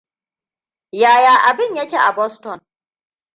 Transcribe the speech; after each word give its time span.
Yaya 0.91 1.33
abin 1.49 1.75
yake 1.75 1.97
a 1.97 2.11
Boston? 2.15 2.61